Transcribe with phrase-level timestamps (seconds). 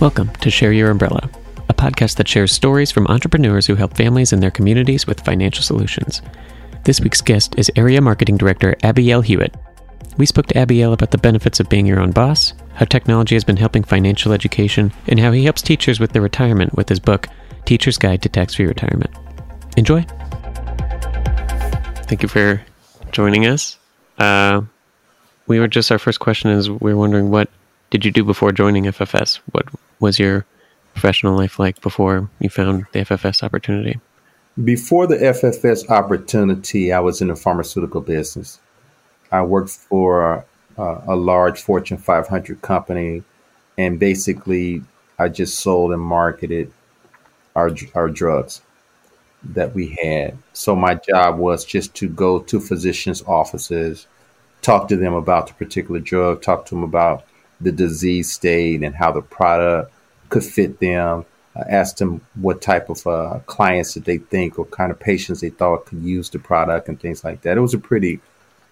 [0.00, 1.28] Welcome to Share Your Umbrella,
[1.68, 5.64] a podcast that shares stories from entrepreneurs who help families in their communities with financial
[5.64, 6.22] solutions.
[6.84, 9.56] This week's guest is Area Marketing Director Abiel Hewitt.
[10.16, 13.42] We spoke to Abiel about the benefits of being your own boss, how technology has
[13.42, 17.26] been helping financial education, and how he helps teachers with their retirement with his book,
[17.64, 19.10] Teacher's Guide to Tax Free Retirement.
[19.76, 20.02] Enjoy.
[22.04, 22.62] Thank you for
[23.10, 23.76] joining us.
[24.16, 24.60] Uh,
[25.48, 27.50] we were just, our first question is we're wondering what
[27.90, 29.40] did you do before joining FFS?
[29.50, 29.66] What
[30.00, 30.44] was your
[30.92, 34.00] professional life like before you found the FFS opportunity?
[34.64, 38.58] Before the FFS opportunity, I was in the pharmaceutical business.
[39.30, 40.44] I worked for
[40.76, 43.22] uh, a large Fortune 500 company,
[43.76, 44.82] and basically,
[45.18, 46.72] I just sold and marketed
[47.54, 48.62] our our drugs
[49.42, 50.38] that we had.
[50.52, 54.06] So my job was just to go to physicians' offices,
[54.62, 57.24] talk to them about the particular drug, talk to them about
[57.60, 59.92] the disease state and how the product
[60.28, 61.24] could fit them.
[61.56, 65.40] I asked them what type of uh, clients that they think or kind of patients
[65.40, 67.56] they thought could use the product and things like that.
[67.56, 68.20] It was a pretty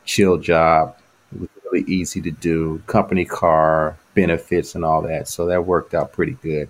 [0.05, 0.97] chill job.
[1.35, 2.81] It was really easy to do.
[2.87, 5.27] Company car, benefits, and all that.
[5.27, 6.69] So that worked out pretty good.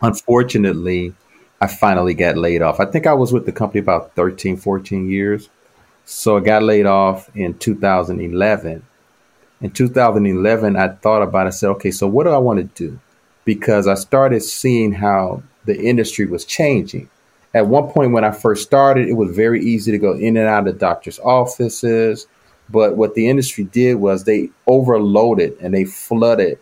[0.00, 1.14] Unfortunately,
[1.60, 2.80] I finally got laid off.
[2.80, 5.48] I think I was with the company about 13, 14 years.
[6.06, 8.84] So I got laid off in 2011
[9.60, 11.48] in 2011, I thought about it.
[11.48, 12.98] I said, okay, so what do I want to do?
[13.44, 17.08] Because I started seeing how the industry was changing.
[17.54, 20.48] At one point, when I first started, it was very easy to go in and
[20.48, 22.26] out of doctors' offices.
[22.68, 26.58] But what the industry did was they overloaded and they flooded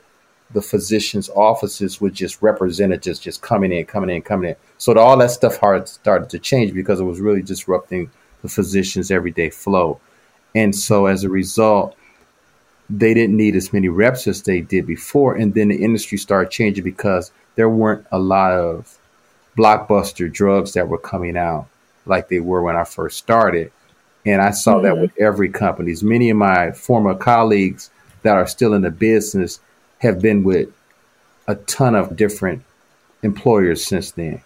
[0.52, 4.56] the physicians' offices with just representatives just coming in, coming in, coming in.
[4.78, 8.10] So all that stuff hard started to change because it was really disrupting
[8.42, 9.98] the physicians' everyday flow.
[10.54, 11.96] And so as a result,
[12.98, 15.34] they didn't need as many reps as they did before.
[15.34, 18.98] And then the industry started changing because there weren't a lot of
[19.56, 21.66] blockbuster drugs that were coming out
[22.04, 23.72] like they were when I first started.
[24.26, 24.84] And I saw mm-hmm.
[24.84, 25.94] that with every company.
[26.02, 27.90] Many of my former colleagues
[28.22, 29.58] that are still in the business
[29.98, 30.68] have been with
[31.48, 32.62] a ton of different
[33.22, 34.42] employers since then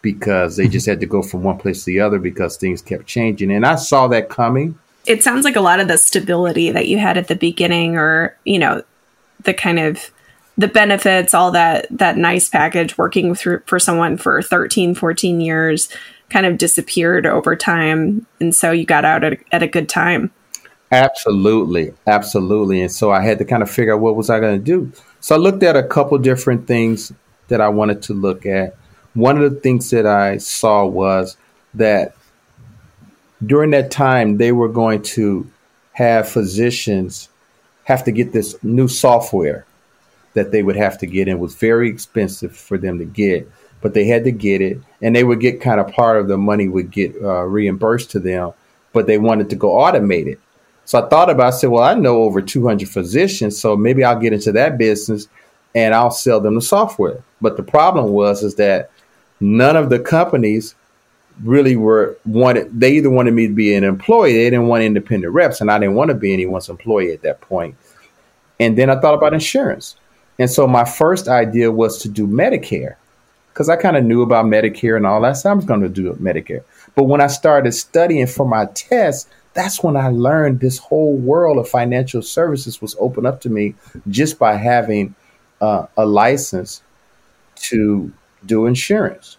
[0.00, 3.06] because they just had to go from one place to the other because things kept
[3.06, 3.52] changing.
[3.52, 6.98] And I saw that coming it sounds like a lot of the stability that you
[6.98, 8.82] had at the beginning or you know
[9.42, 10.10] the kind of
[10.58, 15.88] the benefits all that that nice package working through for someone for 13 14 years
[16.32, 18.26] kind of disappeared over time.
[18.40, 20.32] And so you got out at, at a good time.
[20.90, 21.92] Absolutely.
[22.06, 22.82] Absolutely.
[22.82, 24.92] And so i had to kind of figure out what was i going to do.
[25.20, 27.12] So i looked at a couple different things
[27.48, 28.76] that i wanted to look at.
[29.14, 31.36] One of the things that i saw was
[31.74, 32.14] that
[33.44, 35.50] during that time, they were going to
[35.92, 37.28] have physicians
[37.84, 39.66] have to get this new software
[40.34, 41.28] that they would have to get.
[41.28, 45.14] It was very expensive for them to get, but they had to get it, and
[45.14, 48.52] they would get kind of part of the money would get uh, reimbursed to them,
[48.92, 50.38] but they wanted to go automated.
[50.84, 51.52] So I thought about.
[51.52, 55.28] I said, well, I know over 200 physicians, so maybe I'll get into that business
[55.74, 57.22] and I'll sell them the software.
[57.40, 58.90] But the problem was is that
[59.40, 60.74] none of the companies
[61.42, 65.32] really were wanted they either wanted me to be an employee they didn't want independent
[65.32, 67.76] reps and i didn't want to be anyone's employee at that point.
[68.60, 69.96] And then i thought about insurance.
[70.38, 72.96] And so my first idea was to do medicare
[73.48, 75.88] because i kind of knew about medicare and all that so i was going to
[75.88, 76.64] do medicare.
[76.94, 81.58] But when i started studying for my test that's when i learned this whole world
[81.58, 83.74] of financial services was open up to me
[84.08, 85.14] just by having
[85.60, 86.82] uh, a license
[87.54, 88.12] to
[88.44, 89.36] do insurance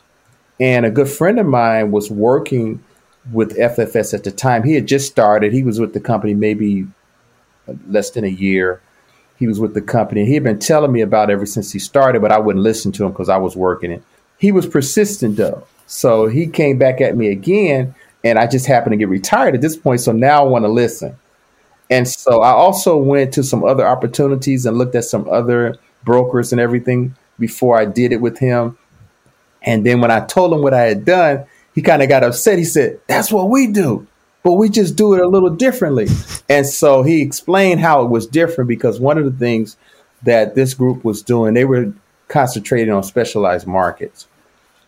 [0.60, 2.84] and a good friend of mine was working
[3.32, 4.64] with FFS at the time.
[4.64, 5.54] He had just started.
[5.54, 6.88] He was with the company maybe
[7.88, 8.82] less than a year.
[9.38, 10.26] He was with the company.
[10.26, 13.06] He had been telling me about ever since he started, but I wouldn't listen to
[13.06, 14.04] him because I was working it.
[14.38, 15.66] He was persistent though.
[15.86, 17.94] So he came back at me again,
[18.24, 20.02] and I just happened to get retired at this point.
[20.02, 21.18] So now I want to listen.
[21.90, 26.52] And so I also went to some other opportunities and looked at some other brokers
[26.52, 28.78] and everything before I did it with him.
[29.64, 32.58] And then when I told him what I had done, he kind of got upset.
[32.58, 34.06] He said, That's what we do,
[34.44, 36.08] but we just do it a little differently.
[36.50, 39.78] And so he explained how it was different because one of the things
[40.24, 41.94] that this group was doing, they were
[42.28, 44.28] concentrating on specialized markets.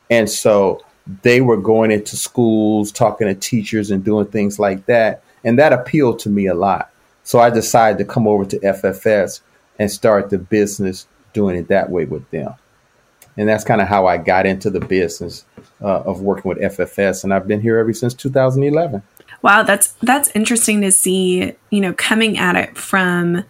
[0.09, 0.83] And so
[1.23, 5.23] they were going into schools, talking to teachers, and doing things like that.
[5.43, 6.91] And that appealed to me a lot.
[7.23, 9.41] So I decided to come over to FFS
[9.79, 12.53] and start the business doing it that way with them
[13.37, 15.45] and that's kind of how I got into the business
[15.81, 19.01] uh, of working with FFS, and I've been here ever since 2011.
[19.41, 21.53] Wow, that's that's interesting to see.
[21.69, 23.43] You know, coming at it from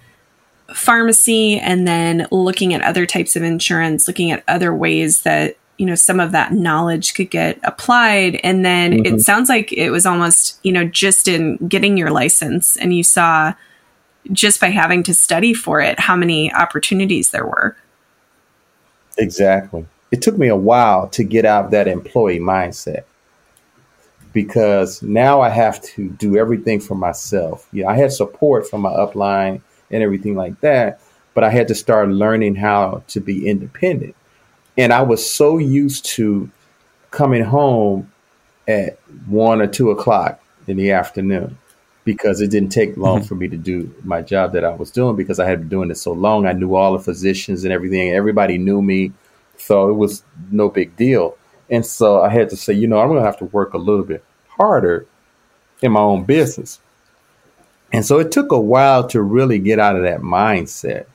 [0.74, 5.86] pharmacy and then looking at other types of insurance, looking at other ways that you
[5.86, 9.16] know some of that knowledge could get applied and then mm-hmm.
[9.16, 13.04] it sounds like it was almost you know just in getting your license and you
[13.04, 13.54] saw
[14.32, 17.76] just by having to study for it how many opportunities there were
[19.18, 23.04] exactly it took me a while to get out of that employee mindset
[24.32, 27.68] because now I have to do everything for myself.
[27.72, 31.02] Yeah, I had support from my upline and everything like that,
[31.34, 34.16] but I had to start learning how to be independent.
[34.78, 36.50] And I was so used to
[37.12, 38.12] coming home
[38.68, 38.98] at
[39.28, 41.58] one or two o'clock in the afternoon
[42.06, 43.28] because it didn't take long mm-hmm.
[43.28, 45.92] for me to do my job that I was doing because I had been doing
[45.92, 46.46] it so long.
[46.46, 48.12] I knew all the physicians and everything.
[48.12, 49.12] Everybody knew me.
[49.58, 51.36] So it was no big deal.
[51.70, 53.80] And so I had to say, you know, I'm going to have to work a
[53.80, 55.08] little bit harder
[55.82, 56.80] in my own business.
[57.92, 61.08] And so it took a while to really get out of that mindset.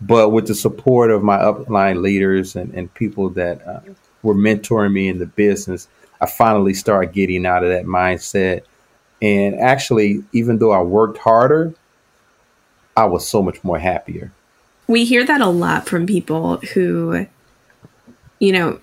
[0.00, 3.80] But with the support of my upline leaders and, and people that uh,
[4.22, 5.86] were mentoring me in the business,
[6.20, 8.62] I finally started getting out of that mindset.
[9.22, 11.74] And actually, even though I worked harder,
[12.96, 14.32] I was so much more happier.
[14.86, 17.26] We hear that a lot from people who,
[18.38, 18.80] you know,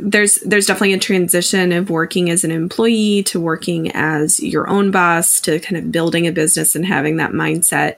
[0.00, 4.90] there's there's definitely a transition of working as an employee to working as your own
[4.90, 7.96] boss to kind of building a business and having that mindset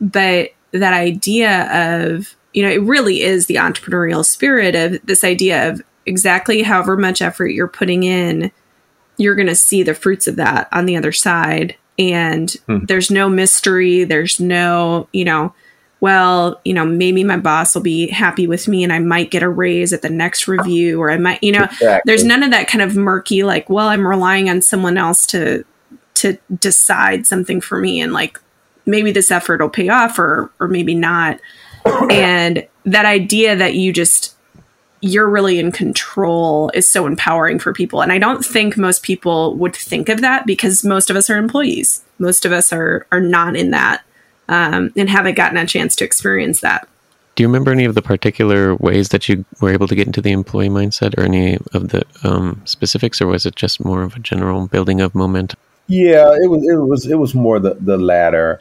[0.00, 5.70] but that idea of you know it really is the entrepreneurial spirit of this idea
[5.70, 8.50] of exactly however much effort you're putting in
[9.22, 12.84] you're going to see the fruits of that on the other side and hmm.
[12.86, 15.54] there's no mystery there's no you know
[16.02, 19.44] well, you know, maybe my boss will be happy with me and I might get
[19.44, 22.00] a raise at the next review or I might, you know, exactly.
[22.04, 25.64] there's none of that kind of murky like, well, I'm relying on someone else to
[26.14, 28.40] to decide something for me and like
[28.84, 31.38] maybe this effort will pay off or or maybe not.
[32.10, 34.34] and that idea that you just
[35.02, 38.02] you're really in control is so empowering for people.
[38.02, 41.36] And I don't think most people would think of that because most of us are
[41.36, 42.02] employees.
[42.18, 44.02] Most of us are are not in that
[44.48, 46.88] um, and haven't gotten a chance to experience that.
[47.34, 50.20] Do you remember any of the particular ways that you were able to get into
[50.20, 54.14] the employee mindset, or any of the um, specifics, or was it just more of
[54.14, 55.58] a general building of momentum?
[55.88, 56.62] Yeah, it was.
[56.62, 57.06] It was.
[57.06, 58.60] It was more the the latter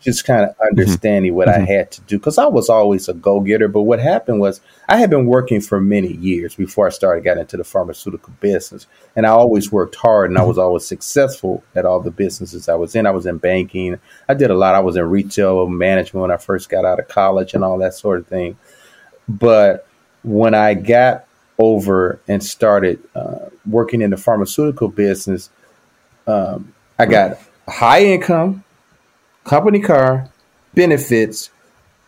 [0.00, 0.68] just kind of mm-hmm.
[0.68, 1.36] understanding mm-hmm.
[1.36, 1.62] what mm-hmm.
[1.62, 3.68] I had to do because I was always a go getter.
[3.68, 7.42] But what happened was I had been working for many years before I started getting
[7.42, 8.86] into the pharmaceutical business,
[9.16, 10.48] and I always worked hard and I mm-hmm.
[10.48, 13.06] was always successful at all the businesses I was in.
[13.06, 13.98] I was in banking,
[14.28, 14.74] I did a lot.
[14.74, 17.94] I was in retail management when I first got out of college and all that
[17.94, 18.56] sort of thing.
[19.28, 19.86] But
[20.22, 21.26] when I got
[21.58, 25.50] over and started uh, working in the pharmaceutical business,
[26.26, 28.64] um, I got high income
[29.48, 30.28] company car,
[30.74, 31.50] benefits,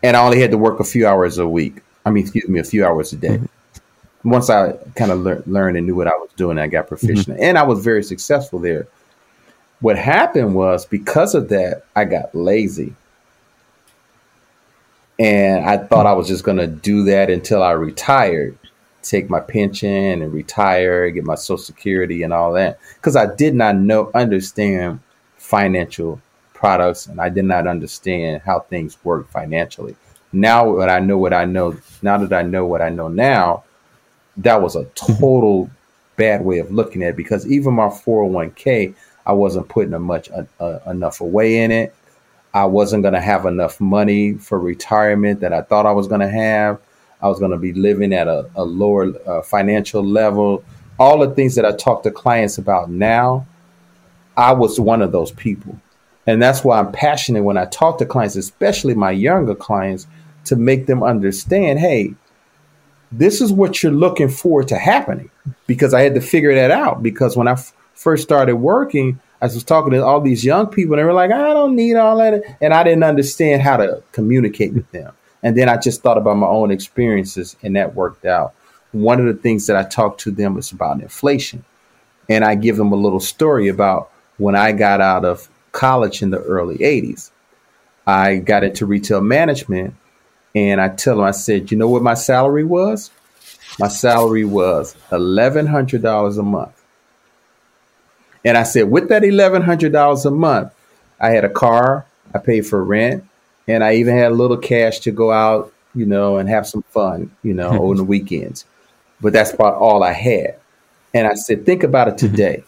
[0.02, 1.80] and I only had to work a few hours a week.
[2.04, 3.38] I mean, excuse me, a few hours a day.
[3.38, 4.30] Mm-hmm.
[4.30, 7.36] Once I kind of lear- learned and knew what I was doing, I got proficient,
[7.36, 7.42] mm-hmm.
[7.42, 8.86] and I was very successful there.
[9.80, 12.94] What happened was because of that, I got lazy.
[15.18, 18.58] And I thought I was just going to do that until I retired,
[19.02, 22.78] take my pension and retire, get my social security and all that.
[22.94, 25.00] Because I did not know, understand
[25.36, 26.20] financial
[26.60, 29.96] products and I did not understand how things work financially.
[30.32, 33.64] Now that I know what I know, now that I know what I know now,
[34.36, 35.70] that was a total
[36.16, 40.30] bad way of looking at it because even my 401k, I wasn't putting a much
[40.30, 41.94] uh, uh, enough away in it.
[42.52, 46.20] I wasn't going to have enough money for retirement that I thought I was going
[46.20, 46.78] to have.
[47.22, 50.62] I was going to be living at a, a lower uh, financial level.
[50.98, 53.46] All the things that I talk to clients about now,
[54.36, 55.80] I was one of those people.
[56.30, 60.06] And that's why I'm passionate when I talk to clients, especially my younger clients,
[60.44, 62.14] to make them understand hey,
[63.10, 65.28] this is what you're looking forward to happening.
[65.66, 67.02] Because I had to figure that out.
[67.02, 70.94] Because when I f- first started working, I was talking to all these young people,
[70.94, 72.44] and they were like, I don't need all that.
[72.60, 75.12] And I didn't understand how to communicate with them.
[75.42, 78.54] And then I just thought about my own experiences, and that worked out.
[78.92, 81.64] One of the things that I talk to them is about inflation.
[82.28, 86.30] And I give them a little story about when I got out of college in
[86.30, 87.30] the early 80s.
[88.06, 89.94] I got into retail management
[90.54, 93.10] and I tell them, I said, you know what my salary was?
[93.78, 96.84] My salary was $1,100 a month.
[98.44, 100.72] And I said, with that $1,100 a month,
[101.20, 103.24] I had a car, I paid for rent,
[103.68, 106.82] and I even had a little cash to go out, you know, and have some
[106.82, 108.64] fun, you know, on the weekends.
[109.20, 110.56] But that's about all I had.
[111.12, 112.34] And I said, think about it mm-hmm.
[112.34, 112.64] today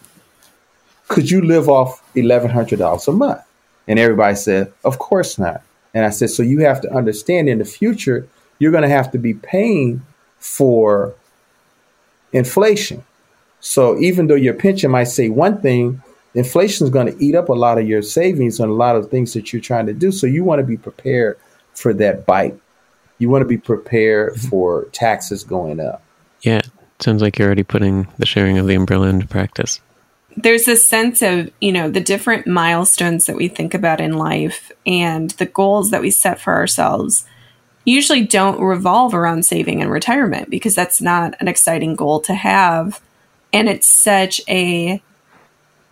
[1.13, 3.41] could you live off $1,100 a month?
[3.87, 5.61] And everybody said, of course not.
[5.93, 8.27] And I said, so you have to understand in the future,
[8.57, 10.03] you're going to have to be paying
[10.39, 11.13] for
[12.31, 13.03] inflation.
[13.59, 16.01] So even though your pension might say one thing,
[16.33, 19.11] inflation is going to eat up a lot of your savings and a lot of
[19.11, 20.11] things that you're trying to do.
[20.11, 21.37] So you want to be prepared
[21.75, 22.59] for that bite.
[23.19, 24.47] You want to be prepared mm-hmm.
[24.47, 26.01] for taxes going up.
[26.41, 26.61] Yeah,
[26.99, 29.79] sounds like you're already putting the sharing of the umbrella into practice.
[30.35, 34.71] There's a sense of, you know, the different milestones that we think about in life
[34.85, 37.25] and the goals that we set for ourselves
[37.85, 43.01] usually don't revolve around saving and retirement because that's not an exciting goal to have.
[43.51, 45.01] And it's such a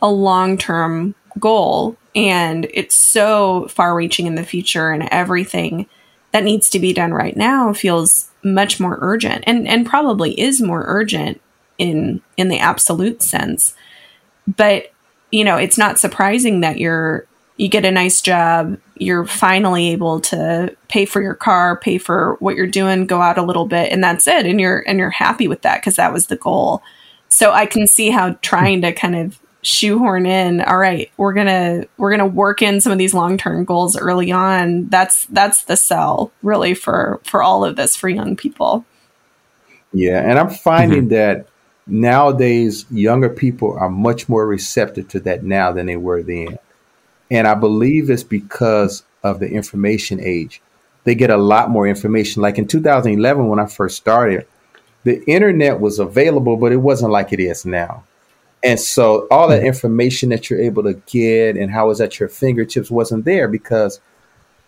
[0.02, 5.88] a long-term goal and it's so far reaching in the future and everything
[6.32, 10.62] that needs to be done right now feels much more urgent and and probably is
[10.62, 11.40] more urgent
[11.78, 13.76] in in the absolute sense
[14.58, 14.92] but
[15.32, 17.26] you know it's not surprising that you're
[17.58, 22.36] you get a nice job you're finally able to pay for your car pay for
[22.40, 25.10] what you're doing go out a little bit and that's it and you're and you're
[25.10, 26.82] happy with that because that was the goal
[27.30, 31.86] so i can see how trying to kind of shoehorn in all right we're gonna
[31.98, 36.32] we're gonna work in some of these long-term goals early on that's that's the sell
[36.42, 38.84] really for for all of this for young people
[39.94, 41.10] yeah and i'm finding mm-hmm.
[41.10, 41.48] that
[41.88, 46.58] nowadays younger people are much more receptive to that now than they were then
[47.30, 50.62] and i believe it's because of the information age
[51.04, 54.46] they get a lot more information like in 2011 when i first started
[55.04, 58.04] the internet was available but it wasn't like it is now
[58.64, 62.30] and so all that information that you're able to get and how it's at your
[62.30, 64.00] fingertips wasn't there because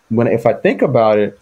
[0.09, 1.39] when if I think about it,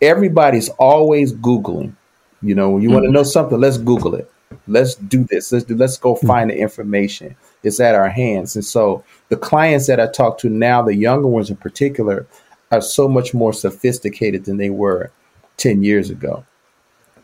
[0.00, 1.94] everybody's always Googling.
[2.42, 2.94] You know, when you mm-hmm.
[2.94, 4.30] want to know something, let's Google it.
[4.68, 5.52] Let's do this.
[5.52, 6.26] Let's do let's go mm-hmm.
[6.26, 7.36] find the information.
[7.62, 8.54] It's at our hands.
[8.54, 12.26] And so the clients that I talk to now, the younger ones in particular,
[12.70, 15.10] are so much more sophisticated than they were
[15.56, 16.44] 10 years ago.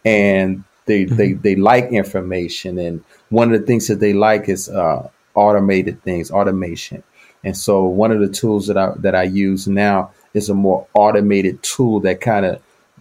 [0.05, 1.17] And they mm-hmm.
[1.17, 6.02] they they like information and one of the things that they like is uh, automated
[6.02, 7.02] things, automation.
[7.45, 10.87] And so one of the tools that I that I use now is a more
[10.95, 12.61] automated tool that kind of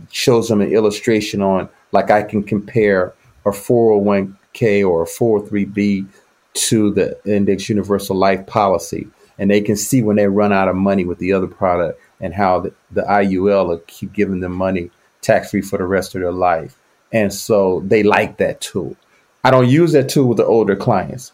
[0.10, 3.14] shows them an illustration on like I can compare
[3.46, 6.08] a 401k or a 403b
[6.54, 9.08] to the index universal life policy
[9.42, 12.32] and they can see when they run out of money with the other product and
[12.34, 16.22] how the, the IUL will keep giving them money tax free for the rest of
[16.22, 16.78] their life.
[17.12, 18.96] And so they like that tool.
[19.44, 21.32] I don't use that tool with the older clients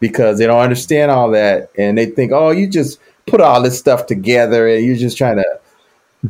[0.00, 3.78] because they don't understand all that and they think, oh, you just put all this
[3.78, 5.60] stuff together and you're just trying to.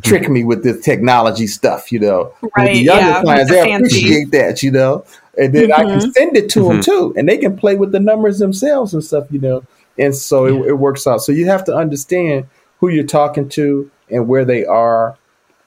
[0.02, 2.35] Trick me with this technology stuff, you know.
[2.57, 2.69] Right.
[2.69, 3.97] With the younger yeah, clients, they fancy.
[3.97, 5.05] appreciate that, you know.
[5.38, 5.81] And then mm-hmm.
[5.81, 6.11] I can mm-hmm.
[6.11, 6.69] send it to mm-hmm.
[6.69, 9.64] them too, and they can play with the numbers themselves and stuff, you know.
[9.99, 10.61] And so yeah.
[10.61, 11.23] it, it works out.
[11.23, 12.47] So you have to understand
[12.78, 15.16] who you're talking to and where they are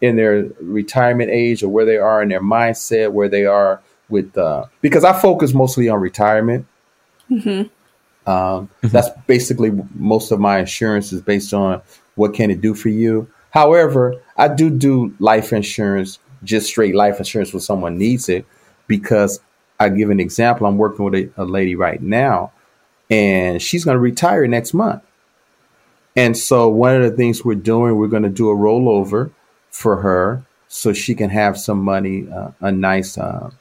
[0.02, 4.38] in their retirement age or where they are in their mindset, where they are with
[4.38, 6.66] uh, because I focus mostly on retirement.
[7.30, 7.50] Mm-hmm.
[8.30, 8.88] Um, mm-hmm.
[8.88, 11.82] That's basically most of my insurance is based on
[12.16, 13.28] what can it do for you.
[13.52, 18.46] However, I do do life insurance, just straight life insurance when someone needs it,
[18.88, 19.40] because
[19.80, 20.68] I give an example.
[20.68, 22.52] I'm working with a, a lady right now,
[23.10, 25.04] and she's going to retire next month.
[26.16, 29.32] And so, one of the things we're doing, we're going to do a rollover
[29.72, 33.52] for her so she can have some money, uh, a nice uh,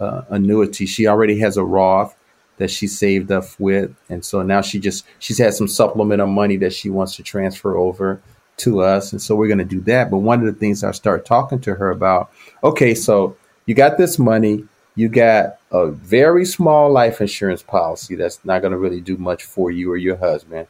[0.00, 0.86] uh, annuity.
[0.86, 2.16] She already has a Roth
[2.56, 6.56] that she saved up with, and so now she just she's had some supplemental money
[6.56, 8.20] that she wants to transfer over
[8.58, 10.10] to us, and so we're going to do that.
[10.10, 12.30] But one of the things I start talking to her about,
[12.62, 13.36] okay, so
[13.66, 18.72] you got this money, you got a very small life insurance policy that's not going
[18.72, 20.66] to really do much for you or your husband,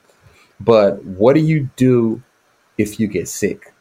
[0.61, 2.23] but what do you do
[2.77, 3.73] if you get sick?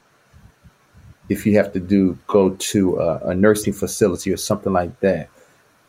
[1.30, 5.30] If you have to do go to a, a nursing facility or something like that,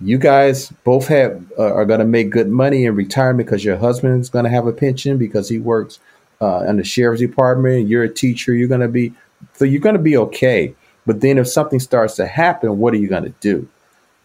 [0.01, 3.77] you guys both have uh, are going to make good money in retirement because your
[3.77, 5.99] husband's going to have a pension because he works
[6.41, 7.89] uh, in the sheriff's department.
[7.89, 8.55] You're a teacher.
[8.55, 9.13] You're going to be
[9.55, 10.75] so you're going to be okay.
[11.07, 13.69] But then if something starts to happen, what are you going to do?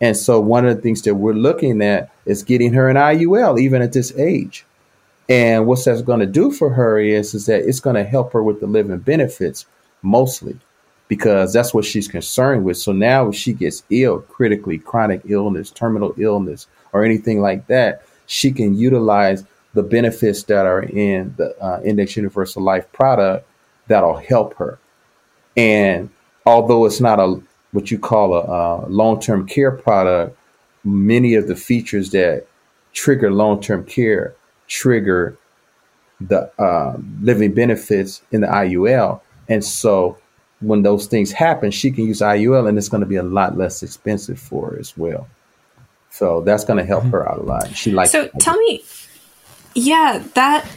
[0.02, 3.60] And so one of the things that we're looking at is getting her an IUL
[3.60, 4.66] even at this age.
[5.30, 8.34] And what that's going to do for her is is that it's going to help
[8.34, 9.66] her with the living benefits
[10.02, 10.60] mostly
[11.08, 12.78] because that's what she's concerned with.
[12.78, 18.04] So now if she gets ill, critically, chronic illness, terminal illness, or anything like that,
[18.26, 23.48] she can utilize the benefits that are in the uh, Index Universal Life product
[23.88, 24.80] that'll help her.
[25.58, 26.10] And
[26.46, 30.38] although it's not a what you call a, a long-term care product,
[30.84, 32.46] many of the features that
[32.94, 34.36] trigger long-term care
[34.68, 35.38] trigger
[36.22, 39.22] the uh, living benefits in the IUL.
[39.50, 40.18] And so
[40.62, 43.58] when those things happen, she can use IUL and it's going to be a lot
[43.58, 45.28] less expensive for her as well.
[46.10, 47.76] So that's going to help her out a lot.
[47.76, 48.12] She likes.
[48.12, 48.84] So tell me,
[49.76, 50.68] yeah, that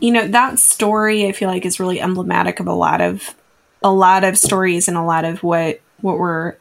[0.00, 3.34] you know that story I feel like is really emblematic of a lot of
[3.82, 6.56] a lot of stories and a lot of what what we're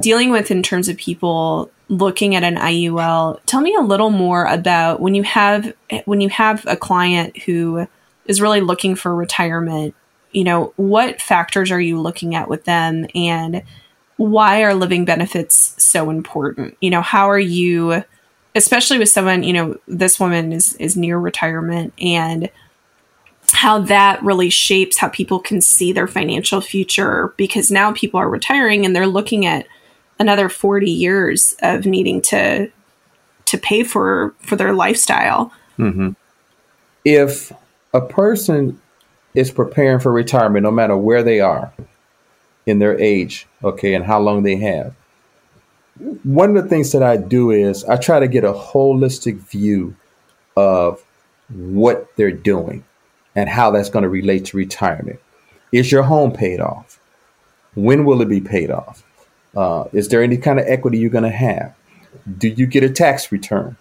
[0.00, 3.40] dealing with in terms of people looking at an IUL.
[3.46, 5.72] Tell me a little more about when you have
[6.04, 7.86] when you have a client who
[8.26, 9.94] is really looking for retirement
[10.32, 13.62] you know, what factors are you looking at with them and
[14.16, 16.76] why are living benefits so important?
[16.80, 18.04] You know, how are you
[18.54, 22.50] especially with someone, you know, this woman is is near retirement and
[23.52, 28.28] how that really shapes how people can see their financial future because now people are
[28.28, 29.66] retiring and they're looking at
[30.18, 32.70] another 40 years of needing to
[33.46, 35.52] to pay for for their lifestyle.
[35.78, 36.10] Mm-hmm.
[37.04, 37.52] If
[37.92, 38.80] a person
[39.34, 41.72] is preparing for retirement, no matter where they are
[42.66, 44.94] in their age, okay, and how long they have.
[46.22, 49.96] One of the things that I do is I try to get a holistic view
[50.56, 51.04] of
[51.48, 52.84] what they're doing
[53.34, 55.20] and how that's going to relate to retirement.
[55.72, 57.00] Is your home paid off?
[57.74, 59.04] When will it be paid off?
[59.56, 61.74] Uh, is there any kind of equity you're going to have?
[62.38, 63.76] Do you get a tax return?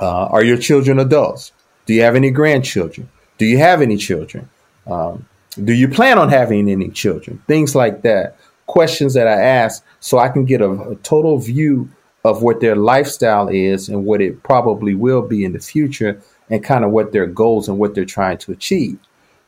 [0.00, 1.52] Uh, are your children adults?
[1.86, 3.10] Do you have any grandchildren?
[3.38, 4.48] Do you have any children?
[4.86, 5.26] Um,
[5.62, 7.42] do you plan on having any children?
[7.46, 8.36] Things like that.
[8.70, 11.90] Questions that I ask so I can get a, a total view
[12.24, 16.62] of what their lifestyle is and what it probably will be in the future and
[16.62, 18.96] kind of what their goals and what they're trying to achieve.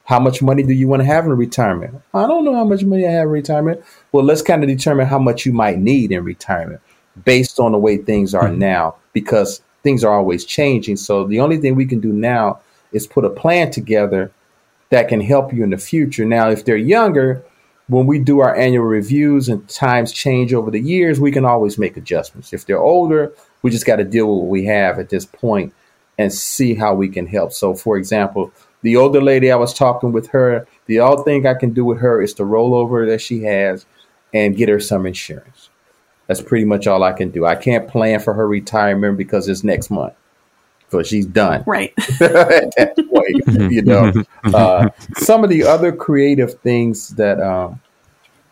[0.04, 2.02] How much money do you want to have in retirement?
[2.12, 3.84] I don't know how much money I have in retirement.
[4.10, 6.80] Well, let's kind of determine how much you might need in retirement
[7.24, 8.58] based on the way things are mm-hmm.
[8.58, 10.96] now because things are always changing.
[10.96, 12.60] So the only thing we can do now
[12.90, 14.32] is put a plan together
[14.90, 16.24] that can help you in the future.
[16.24, 17.44] Now, if they're younger,
[17.92, 21.78] when we do our annual reviews and times change over the years, we can always
[21.78, 22.52] make adjustments.
[22.52, 23.32] If they're older,
[23.62, 25.74] we just got to deal with what we have at this point
[26.18, 27.52] and see how we can help.
[27.52, 28.52] So, for example,
[28.82, 31.98] the older lady I was talking with her, the only thing I can do with
[31.98, 33.86] her is to roll over that she has
[34.32, 35.68] and get her some insurance.
[36.26, 37.44] That's pretty much all I can do.
[37.46, 40.14] I can't plan for her retirement because it's next month
[40.92, 41.64] so she's done.
[41.72, 41.94] Right.
[42.20, 44.12] At that point, you know,
[44.44, 47.80] uh, some of the other creative things that um,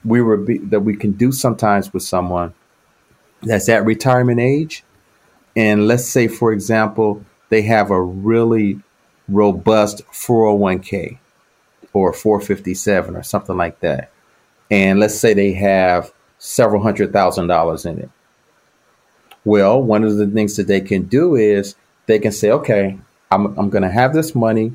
[0.05, 2.55] we were be, that we can do sometimes with someone
[3.42, 4.85] that's at retirement age,
[5.55, 8.81] and let's say, for example, they have a really
[9.29, 11.18] robust 401k
[11.92, 14.11] or 457 or something like that,
[14.70, 18.11] and let's say they have several hundred thousand dollars in it.
[19.44, 21.74] Well, one of the things that they can do is
[22.11, 22.99] they can say, okay,
[23.31, 24.73] I'm, I'm going to have this money.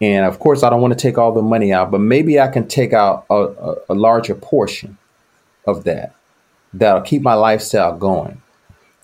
[0.00, 2.48] And of course, I don't want to take all the money out, but maybe I
[2.48, 4.98] can take out a, a, a larger portion
[5.66, 6.14] of that
[6.72, 8.42] that'll keep my lifestyle going.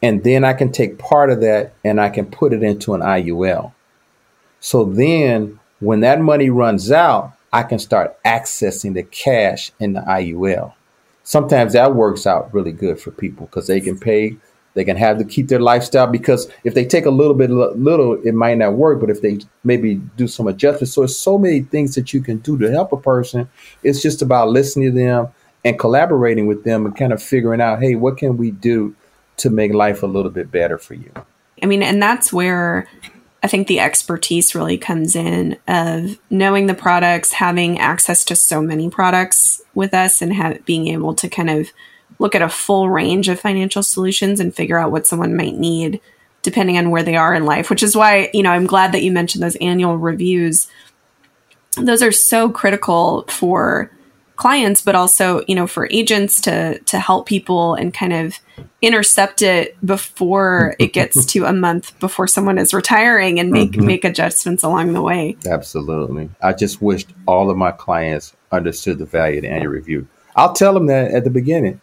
[0.02, 3.00] And then I can take part of that and I can put it into an
[3.00, 3.72] IUL.
[4.60, 10.00] So then when that money runs out, I can start accessing the cash in the
[10.00, 10.72] IUL.
[11.24, 14.36] Sometimes that works out really good for people because they can pay
[14.74, 18.14] they can have to keep their lifestyle because if they take a little bit little,
[18.22, 19.00] it might not work.
[19.00, 22.38] But if they maybe do some adjustments, so there's so many things that you can
[22.38, 23.48] do to help a person.
[23.82, 25.28] It's just about listening to them
[25.64, 28.94] and collaborating with them and kind of figuring out, hey, what can we do
[29.38, 31.12] to make life a little bit better for you?
[31.62, 32.88] I mean, and that's where
[33.42, 38.62] I think the expertise really comes in of knowing the products, having access to so
[38.62, 41.70] many products with us, and have, being able to kind of
[42.22, 46.00] look at a full range of financial solutions and figure out what someone might need
[46.42, 49.02] depending on where they are in life, which is why, you know, I'm glad that
[49.02, 50.68] you mentioned those annual reviews.
[51.76, 53.90] Those are so critical for
[54.36, 58.34] clients but also you know for agents to to help people and kind of
[58.80, 63.86] intercept it before it gets to a month before someone is retiring and make mm-hmm.
[63.86, 69.04] make adjustments along the way absolutely i just wished all of my clients understood the
[69.04, 71.80] value of the annual review i'll tell them that at the beginning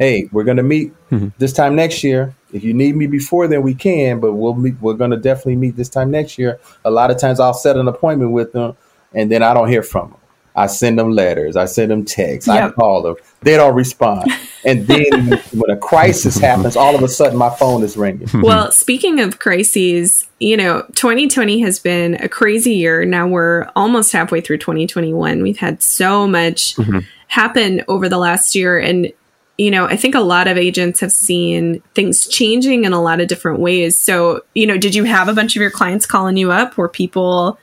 [0.00, 1.28] hey, we're going to meet mm-hmm.
[1.36, 2.34] this time next year.
[2.54, 5.56] If you need me before then, we can, but we'll meet, we're going to definitely
[5.56, 6.58] meet this time next year.
[6.86, 8.76] A lot of times I'll set an appointment with them
[9.12, 10.20] and then I don't hear from them.
[10.56, 11.54] I send them letters.
[11.54, 12.48] I send them texts.
[12.48, 12.56] Yep.
[12.56, 13.16] I call them.
[13.42, 14.32] They don't respond.
[14.62, 18.28] And then when a crisis happens, all of a sudden my phone is ringing.
[18.42, 23.06] Well, speaking of crises, you know, 2020 has been a crazy year.
[23.06, 25.42] Now we're almost halfway through 2021.
[25.42, 26.98] We've had so much mm-hmm.
[27.28, 28.78] happen over the last year.
[28.78, 29.10] And
[29.58, 33.20] you know, I think a lot of agents have seen things changing in a lot
[33.20, 33.98] of different ways.
[33.98, 36.76] So, you know, did you have a bunch of your clients calling you up?
[36.78, 37.58] Were people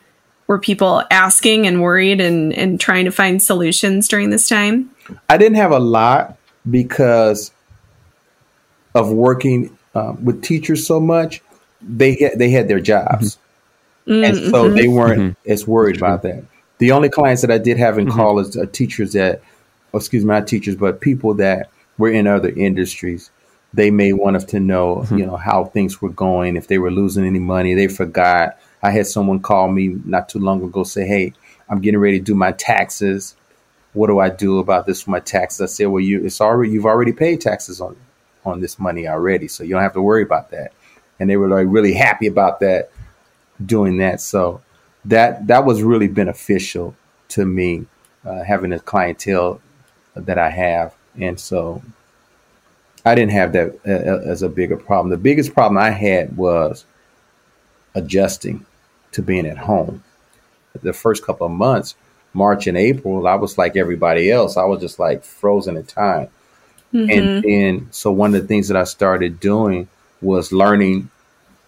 [0.48, 4.90] were people asking and worried and, and trying to find solutions during this time?
[5.30, 6.38] I didn't have a lot
[6.70, 7.52] because
[8.96, 11.42] of working uh, with teachers so much.
[11.82, 13.38] They had, they had their jobs,
[14.08, 14.24] mm-hmm.
[14.24, 14.76] and so mm-hmm.
[14.76, 15.52] they weren't mm-hmm.
[15.52, 16.44] as worried about that.
[16.80, 18.18] The only clients that I did have in mm-hmm.
[18.18, 19.42] call is uh, teachers that,
[19.94, 23.32] oh, excuse me, not teachers, but people that were in other industries.
[23.74, 25.18] They may want us to know, mm-hmm.
[25.18, 27.74] you know, how things were going, if they were losing any money.
[27.74, 28.58] They forgot.
[28.82, 31.34] I had someone call me not too long ago say, "Hey,
[31.70, 33.36] I'm getting ready to do my taxes.
[33.94, 36.72] What do I do about this for my taxes?" I said, "Well, you it's already
[36.72, 37.96] you've already paid taxes on
[38.46, 40.72] on this money already, so you don't have to worry about that."
[41.20, 42.92] And they were like really happy about that,
[43.64, 44.22] doing that.
[44.22, 44.62] So
[45.06, 46.96] that that was really beneficial
[47.30, 47.86] to me,
[48.26, 49.62] uh, having the clientele
[50.16, 51.82] that I have, and so
[53.06, 55.10] I didn't have that uh, uh, as a bigger problem.
[55.10, 56.86] The biggest problem I had was
[57.96, 58.66] adjusting
[59.14, 60.04] to being at home.
[60.82, 61.96] The first couple of months,
[62.34, 64.58] March and April, I was like everybody else.
[64.58, 66.30] I was just like frozen in time.
[66.94, 67.10] Mm-hmm.
[67.10, 69.88] And then, so one of the things that I started doing
[70.22, 71.10] was learning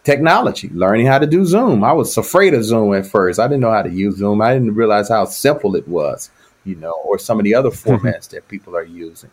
[0.04, 1.84] technology, learning how to do Zoom.
[1.84, 3.40] I was afraid of Zoom at first.
[3.40, 4.42] I didn't know how to use Zoom.
[4.42, 6.30] I didn't realize how simple it was,
[6.70, 8.08] you know, or some of the other mm-hmm.
[8.08, 9.32] formats that people are using.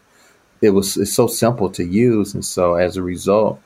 [0.62, 3.60] It was it's so simple to use, and so as a result,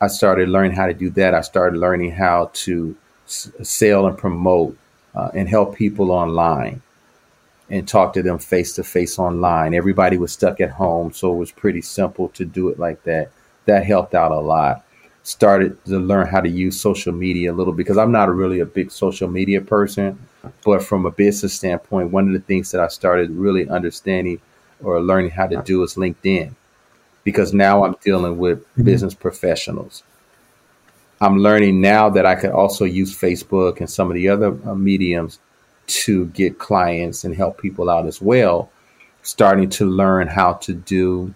[0.00, 1.34] I started learning how to do that.
[1.34, 2.96] I started learning how to
[3.26, 4.76] s- sell and promote
[5.14, 6.82] uh, and help people online
[7.68, 9.74] and talk to them face to face online.
[9.74, 13.30] Everybody was stuck at home, so it was pretty simple to do it like that.
[13.66, 14.84] That helped out a lot.
[15.24, 18.66] Started to learn how to use social media a little because I'm not really a
[18.66, 20.18] big social media person,
[20.64, 24.40] but from a business standpoint, one of the things that I started really understanding
[24.82, 26.54] or learning how to do is LinkedIn
[27.24, 28.84] because now I'm dealing with mm-hmm.
[28.84, 30.02] business professionals.
[31.20, 34.74] I'm learning now that I could also use Facebook and some of the other uh,
[34.74, 35.38] mediums
[35.86, 38.70] to get clients and help people out as well.
[39.22, 41.32] Starting to learn how to do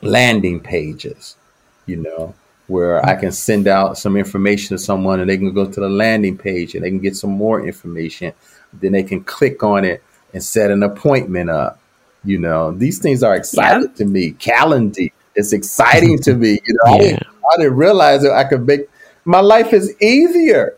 [0.00, 1.36] landing pages,
[1.84, 2.34] you know,
[2.72, 5.88] where I can send out some information to someone and they can go to the
[5.88, 8.32] landing page and they can get some more information.
[8.72, 11.78] Then they can click on it and set an appointment up
[12.24, 13.96] you know, these things are exciting yeah.
[13.96, 14.30] to me.
[14.32, 16.60] Calendar it's exciting to me.
[16.64, 16.94] You know, yeah.
[16.94, 18.88] I, didn't, I didn't realize that I could make
[19.24, 20.76] my life is easier.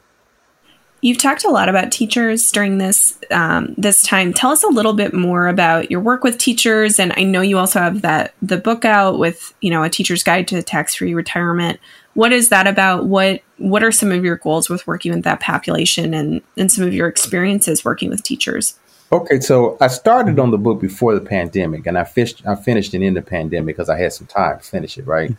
[1.05, 4.33] You've talked a lot about teachers during this um, this time.
[4.33, 7.59] Tell us a little bit more about your work with teachers, and I know you
[7.59, 11.13] also have that the book out with you know a teacher's guide to tax free
[11.13, 11.79] retirement.
[12.15, 13.05] What is that about?
[13.05, 16.87] What what are some of your goals with working with that population, and and some
[16.87, 18.79] of your experiences working with teachers?
[19.13, 22.95] Okay, so I started on the book before the pandemic, and I fished, I finished
[22.95, 25.37] it in the pandemic because I had some time to finish it, right?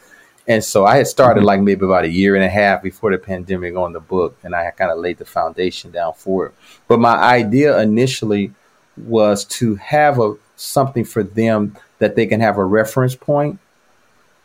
[0.47, 1.47] And so I had started mm-hmm.
[1.47, 4.55] like maybe about a year and a half before the pandemic on the book, and
[4.55, 6.53] I kind of laid the foundation down for it.
[6.87, 8.53] But my idea initially
[8.97, 13.59] was to have a something for them that they can have a reference point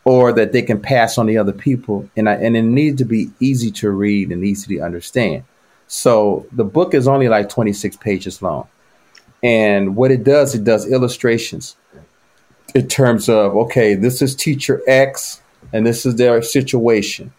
[0.05, 3.05] or that they can pass on to other people, and I, and it needed to
[3.05, 5.45] be easy to read and easy to understand.
[5.87, 8.69] So the book is only like 26 pages long.
[9.43, 11.77] And what it does, it does illustrations
[12.75, 17.33] in terms of, okay, this is teacher X and this is their situation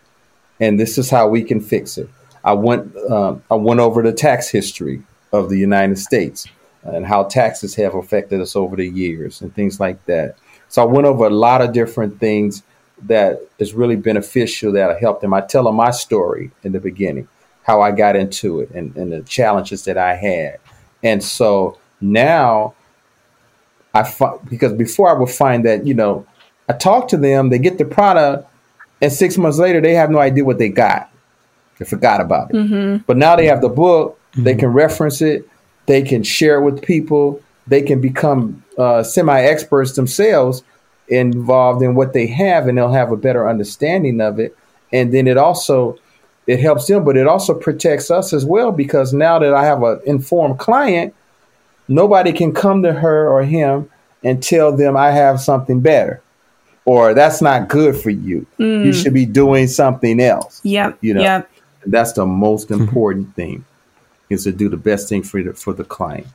[0.59, 2.09] and this is how we can fix it.
[2.43, 6.47] I went, uh, I went over the tax history of the United States
[6.83, 10.35] and how taxes have affected us over the years and things like that.
[10.67, 12.63] So I went over a lot of different things
[13.03, 15.33] that is really beneficial that I helped them.
[15.33, 17.27] I tell them my story in the beginning,
[17.63, 20.59] how I got into it and, and the challenges that I had.
[21.03, 22.75] And so now,
[23.93, 26.25] I fi- because before I would find that you know,
[26.69, 28.47] I talk to them, they get the product,
[29.01, 31.09] and six months later they have no idea what they got.
[31.79, 32.55] They forgot about it.
[32.55, 33.03] Mm-hmm.
[33.07, 35.49] But now they have the book, they can reference it,
[35.87, 40.63] they can share it with people, they can become uh, semi experts themselves
[41.07, 44.55] involved in what they have, and they'll have a better understanding of it.
[44.93, 45.97] And then it also
[46.47, 49.83] it helps them, but it also protects us as well because now that I have
[49.83, 51.13] an informed client,
[51.87, 53.89] nobody can come to her or him
[54.23, 56.21] and tell them I have something better
[56.85, 58.45] or that's not good for you.
[58.59, 58.85] Mm.
[58.85, 60.61] You should be doing something else.
[60.63, 60.93] Yeah.
[61.01, 61.49] You know, yep.
[61.85, 63.65] that's the most important thing
[64.29, 66.27] is to do the best thing for the, for the client.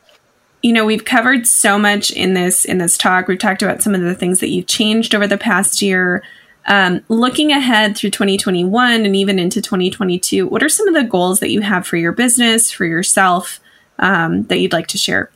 [0.63, 3.29] You know, we've covered so much in this in this talk.
[3.29, 6.23] We've talked about some of the things that you've changed over the past year.
[6.69, 11.39] Um, looking ahead through 2021 and even into 2022, what are some of the goals
[11.39, 13.61] that you have for your business, for yourself,
[14.01, 15.31] um, that you'd like to share?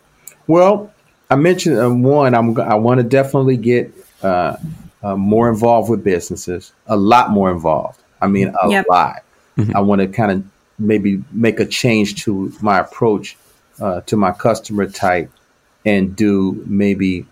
[0.49, 0.93] Well,
[1.31, 2.35] I mentioned uh, one.
[2.35, 3.93] I'm I want to definitely get
[4.23, 4.57] uh,
[5.03, 8.01] uh, more involved with businesses, a lot more involved.
[8.21, 8.87] I mean, a yep.
[8.89, 9.25] lot.
[9.57, 9.77] Mm-hmm.
[9.77, 10.45] I want to kind of
[10.79, 13.37] maybe make a change to my approach
[13.81, 15.31] uh, to my customer type
[15.87, 17.27] and do maybe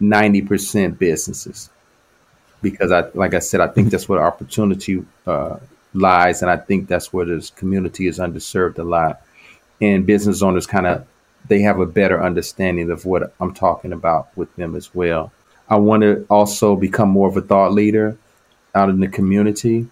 [0.00, 1.68] 90% businesses
[2.62, 5.58] because I, like I said, I think that's where opportunity uh,
[5.92, 9.20] lies, and I think that's where this community is underserved a lot.
[9.80, 11.06] And business owners kind of
[11.48, 15.32] they have a better understanding of what I'm talking about with them as well.
[15.72, 18.18] I want to also become more of a thought leader
[18.74, 19.86] out in the community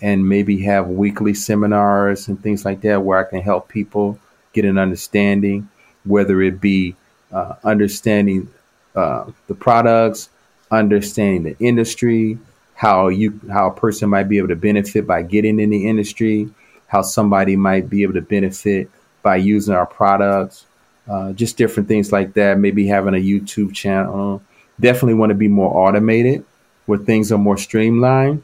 [0.00, 4.18] and maybe have weekly seminars and things like that where I can help people
[4.54, 5.68] get an understanding,
[6.04, 6.96] whether it be
[7.30, 8.48] uh, understanding
[8.96, 10.30] uh, the products,
[10.70, 12.38] understanding the industry,
[12.72, 16.48] how you how a person might be able to benefit by getting in the industry,
[16.86, 18.90] how somebody might be able to benefit
[19.22, 20.64] by using our products,
[21.06, 22.58] uh, just different things like that.
[22.58, 24.40] Maybe having a YouTube channel.
[24.80, 26.44] Definitely want to be more automated,
[26.86, 28.42] where things are more streamlined.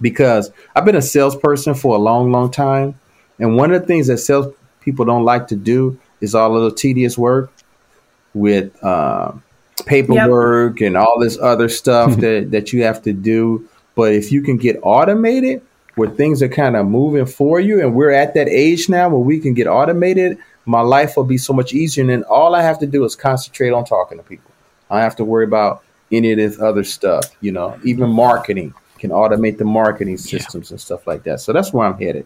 [0.00, 2.98] Because I've been a salesperson for a long, long time,
[3.38, 6.62] and one of the things that sales people don't like to do is all of
[6.62, 7.52] the tedious work
[8.34, 9.32] with uh,
[9.86, 10.86] paperwork yep.
[10.86, 13.68] and all this other stuff that, that you have to do.
[13.94, 15.62] But if you can get automated
[15.96, 19.18] where things are kind of moving for you, and we're at that age now where
[19.18, 22.02] we can get automated, my life will be so much easier.
[22.02, 24.51] And then all I have to do is concentrate on talking to people.
[24.92, 29.10] I have to worry about any of this other stuff, you know, even marketing can
[29.10, 30.74] automate the marketing systems yeah.
[30.74, 31.40] and stuff like that.
[31.40, 32.24] So that's where I'm headed.